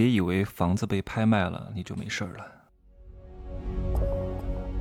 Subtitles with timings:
[0.00, 2.46] 别以为房子被拍卖了你就没事了。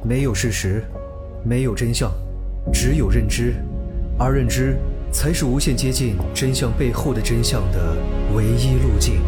[0.01, 0.81] 没有事实，
[1.43, 2.09] 没有真相，
[2.71, 3.55] 只有认知，
[4.17, 4.77] 而认知
[5.11, 7.97] 才是无限接近真相背后的真相的
[8.33, 9.19] 唯一路径。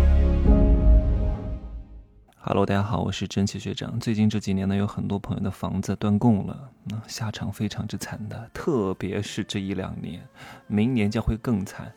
[2.38, 4.00] Hello，大家好，我是真奇学长。
[4.00, 10.22] 最近这几年呢，有很多朋友的房子断供了，那下场非常之惨的，特别是这一两年，
[10.68, 11.92] 明年将会更惨。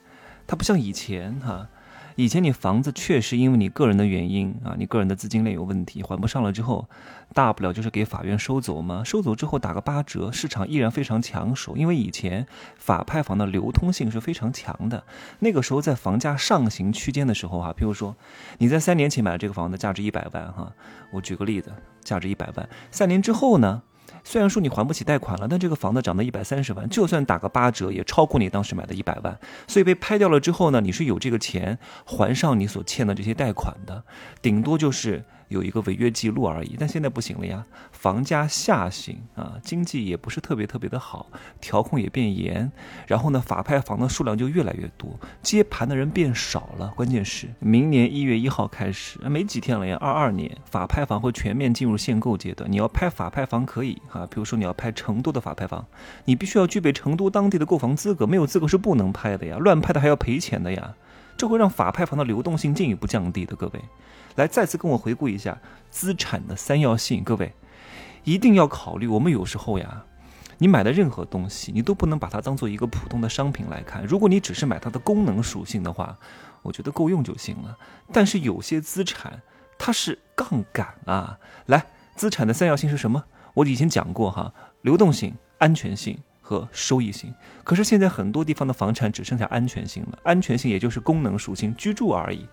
[0.49, 1.69] 它不像以前哈。
[2.17, 6.89] 以前你房子确实因为你个人的原因啊，你个人的资金链有问题还不上了之后，
[7.33, 11.77] 大不了就是给法院收走嘛，收走之后打个八折，市场依然非常抢手。
[11.77, 15.03] 因为以前法拍房的流通性是非常强的，
[15.41, 18.15] 那个时候在房价上行区间的时候哈，譬如说
[18.59, 20.73] 你在三年前买了这个房子价值一百万哈，
[21.13, 21.73] 我举个例子，
[22.05, 23.83] 价值一百万，三年之后呢？
[24.25, 29.39] 虽然说你还不起贷款了，但这个房子涨到一百三十万，就算打个八折，也超过你当时买的一百万。
[29.69, 34.03] 所以被拍掉了之后呢，你是有这个钱还上你所欠的这些贷款的，
[34.43, 35.23] 顶多就是。
[35.49, 41.27] 有一个违约记录而已，但现在不行了呀，房价下行啊，经济也不是特别特别的好，
[41.61, 42.71] 调控也变严，
[43.07, 46.93] 然后呢，法拍房的数量就越来越多，接盘的人变少了。
[46.97, 52.71] 关键是明年一月一号开始，没几天了呀，二二年法拍房会全面进入限购阶段。
[52.71, 55.87] 你要拍法拍房可以啊，比如说你要拍成都的法拍房，
[56.25, 60.95] 你必须要具备成都当地的购房资格，没有资格是不能拍的呀，乱拍的还要赔钱的呀，
[61.37, 63.81] 这会让法拍房的流动性进一步降低的，各位。
[64.37, 65.59] 来，再次跟我回顾一下
[65.91, 67.53] 资产的三要性，各位
[68.25, 69.07] 一定要考虑。
[69.07, 70.05] 我们有时候呀，
[70.59, 74.05] 你买的任何东西，你都不能把它当做一个普通的商品来看。
[74.05, 76.19] 如果你只是买它的功能属性的话，
[76.63, 77.77] 我觉得够用就行了。
[78.13, 79.41] 但是有些资产
[79.79, 81.39] 它是杠杆啊。
[81.67, 81.87] 来，
[82.17, 83.25] 资产的三要性是什么？
[83.55, 84.53] 我以前讲过哈，
[84.83, 87.33] 流动性、安全性和收益性。
[87.65, 92.47] 可是现在很多地方的房产只剩下安全性了，安全性也就是功能属性，居住而已。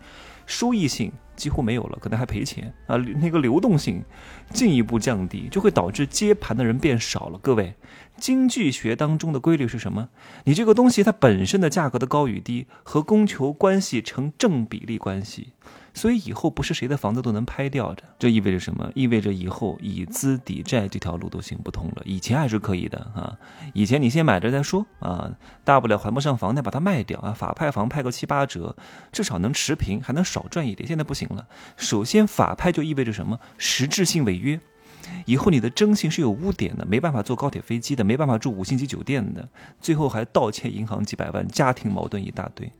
[0.47, 2.97] 收益性几乎没有了，可能还赔钱啊！
[2.97, 4.03] 那个流动性
[4.49, 7.37] 进一步降低，就会导致接盘的人变少了。
[7.41, 7.75] 各位，
[8.17, 10.09] 经济学当中的规律是什么？
[10.45, 15.53] 你这个东西它本身的价格的高与低和供求关系成正比例关系。
[15.93, 18.91] 所以以后不是谁的房子都能拍掉的，这意味着什么？
[18.95, 22.01] 意味着以后以资抵债这条路都行不通了。
[22.05, 23.37] 以前还是可以的啊，
[23.73, 25.31] 以前你先买着再说啊，
[25.63, 28.75] 大不了还不上房贷把它卖掉啊，法拍房拍个七八折，
[29.11, 30.87] 至少能持平，还能少赚一点。
[30.87, 33.39] 现在不行了，首先法拍就意味着什么？
[33.57, 34.59] 实质性违约，
[35.25, 39.47] 以后你的征信是有污点的，没办法坐高铁飞机的，没办法住五星级酒店的，
[39.81, 42.71] 最后还倒欠银行几百万，家庭矛盾一大堆。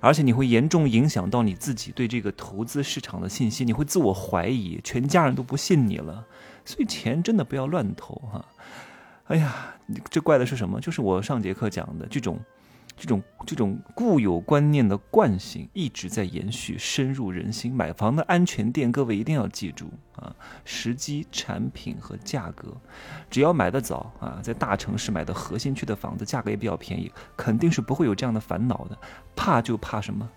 [0.00, 6.24] 而且你会严重影响到你自己对这个投资市场的信心，你会自我怀疑，全家人都不信你了，
[6.64, 8.44] 所以钱真的不要乱投哈。
[9.26, 9.74] 哎呀，
[10.08, 10.80] 这怪的是什么？
[10.80, 12.38] 就是我上节课讲的这种。
[13.00, 17.72] 这种这种固有观念的惯性一直在延续，深入人心。
[17.72, 20.36] 买房的安全垫，各位一定要记住啊！
[20.66, 22.76] 时机、产品和价格，
[23.30, 28.98] 只要买得早啊，在大城市买的核心区的房子，价格也比较便宜，肯定是不会有这样的烦恼的。
[29.34, 30.28] 怕就怕什么？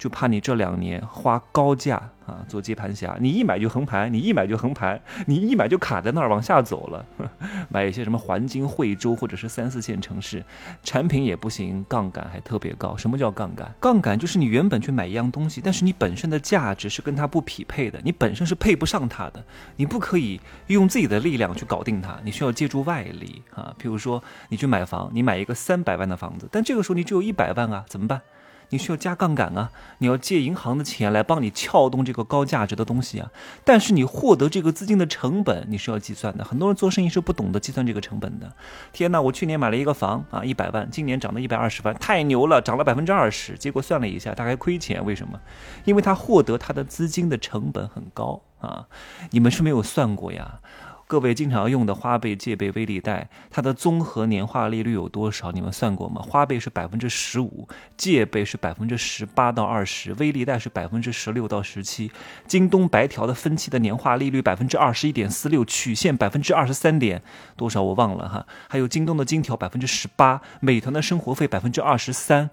[0.00, 1.96] 就怕你这两年花高价
[2.26, 7.04] 啊做接盘侠，你一买就横盘，你一买就横盘，你一买就卡在那儿往下走了。
[7.68, 10.42] 买一些什么环京、惠州或者是三四线城市，
[10.82, 12.96] 产品也不行，杠杆还特别高。
[12.96, 13.70] 什么叫杠杆？
[13.78, 19.44] 杠杆就是你原本去买一样东西，但是你本身的价值是跟它不匹配的，你本身是配不上它的，
[19.76, 23.76] 你不可以用自己的力量去搞定它，你需要借助外力啊。
[23.78, 28.22] 譬如说你去买房，你买一个三百万的房子，但这个时候你只有一百万啊，怎么办？
[28.70, 29.70] 你需要加杠杆啊！
[29.98, 33.30] 你要借银行的钱来帮你撬动这个高价值的东西啊！
[33.64, 36.44] 但是你获得这个资金的成本你是要计算的。
[36.44, 38.52] 很多人做生意是不懂得计算这个成本的。
[38.92, 39.20] 天哪！
[39.20, 43.58] 我去年买了一个房啊，一百万，今年涨到一百二十万，太牛了，涨了百分之二十。
[43.58, 45.04] 结果算了一下，大概亏钱。
[45.04, 45.38] 为什么？
[45.84, 48.86] 因为他获得他的资金的成本很高啊！
[49.30, 50.60] 你们是没有算过呀。
[51.10, 55.50] 各位经常用的花呗、借呗、微利贷，它的综合年化利率有多少？
[55.50, 56.22] 你们算过吗？
[56.22, 57.66] 花呗是百分之十五，
[57.96, 62.12] 借呗是百分之十八到二十，微利贷是百分之十六到十七。
[62.46, 67.20] 京东白条的分期的年化利率百分之二十一点四六，曲线百分之二十三点
[67.56, 68.46] 多少我忘了哈。
[68.68, 72.50] 还有京东的金条百分之十八，美团的生活费百分之二十三。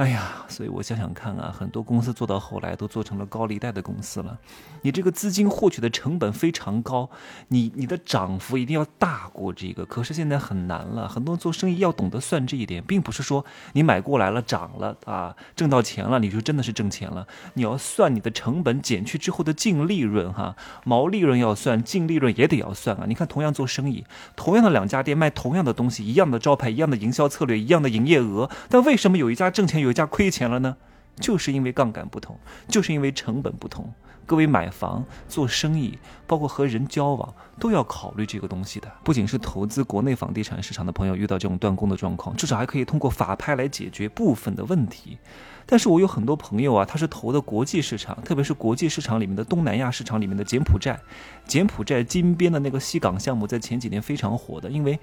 [0.00, 4.38] 哎呀，所以我想想看啊，很多公司做到后来都做成了高利贷的公司了。
[4.80, 7.10] 你这个资金获取的成本非常高，
[7.48, 9.84] 你你的涨幅一定要大过这个。
[9.84, 13.44] 可是现在很难了，很多人做生意要懂得算这一点，并不是说
[13.74, 17.26] 你买过来了涨了啊，挣到钱了你就真的是挣钱了。
[17.52, 23.04] 你要算你的成本减去之后的净利润哈，毛利润要算，净利润也得要算啊。
[23.06, 29.89] 你看，同样做生意，同样的两家店卖同样的东西，一样的招牌，一样的营销策略，一样的营业额，但为什么有一家挣钱有？
[29.90, 30.76] 回家亏钱了呢，
[31.16, 32.38] 就是因为杠杆不同，
[32.68, 33.92] 就是因为成本不同。
[34.24, 35.98] 各位买房、做生意，
[36.28, 38.88] 包括和人交往，都要考虑这个东西的。
[39.02, 45.18] 不仅是投资国内房地产市场的朋友遇到这种断供的状况，至少还可以通过法拍来解决部分的问题。
[45.66, 51.00] 但是我有很多朋友啊，他是投的国际市场，特别是国际市场里面的东南亚市场里面的柬埔寨，
[51.48, 54.96] 柬埔寨金边的那个西港项目，在前几年非常火的，因为。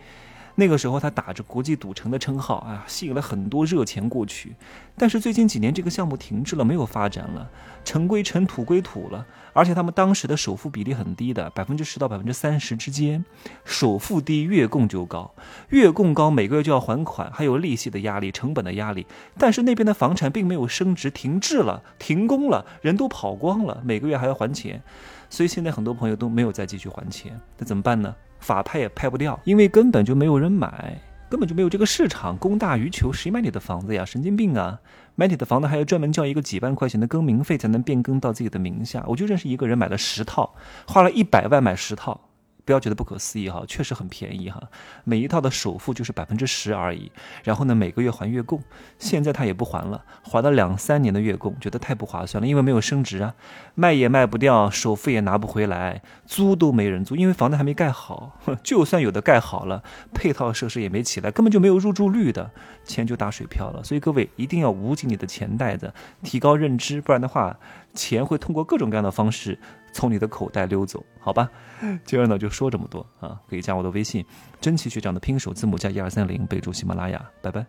[0.59, 4.55] 那个时候，他打着国际赌城的称号，啊，吸引了很多热钱过去。
[4.97, 7.47] 但是最近几年，这个项目停滞了，没有发展了，
[7.85, 9.23] 尘归尘，土归土了。
[9.53, 13.23] 而且他们当时的首付比例很低的，百分之十到百分之三十之间，
[13.65, 15.31] 首付低，月供就高，
[15.69, 19.05] 月供高，每个月就要还款，还有利息的压力，成本的压力。
[19.37, 24.81] 但是那边的房产并没有升值，停滞了，停工了，人都跑光了，每个月还要还钱。
[25.29, 28.15] 所以现在很多朋友都没有再继续还钱，那怎么办呢？
[28.39, 30.99] 法拍也拍不掉，因为根本就没有人买，
[31.29, 34.05] 根本就没有这个市场，供大于求，谁买你的房子呀？
[34.05, 34.79] 神经病啊！
[35.15, 39.03] 买你的房子还要专门交一个几万块钱的更名费才能变更到自己的名下。
[39.07, 40.53] 我就认识一个人买了十套，
[40.87, 42.26] 花了一百万买十套。
[42.67, 44.61] 不要觉得不可思议哈，确实很便宜哈，
[45.05, 47.09] 每一套的首付就是百分之十而已，
[47.45, 48.61] 然后呢每个月还月供，
[48.99, 53.33] 现在他也不还了，还了两三年的月供，觉得太不划算了，因为没有升值啊，
[53.73, 59.81] 卖也卖不掉，首付也拿不回来，租都没人租，因为房子还没盖好，就算有的盖好了，
[60.13, 62.51] 配套设施也没起来，根本就没有入住率的，
[62.83, 63.81] 钱就打水漂了。
[63.81, 67.57] 所以各位一定要捂紧你的钱袋子，提高认知，不然的话，
[67.93, 69.57] 钱会通过各种各样的方式。
[69.97, 71.49] 从你的口袋溜走，好吧？
[72.05, 74.23] 今儿呢就说这么多啊，可以加我的微信，
[74.61, 77.65] 真奇学长的拼手字母加一二三零，备注喜马拉雅，拜拜。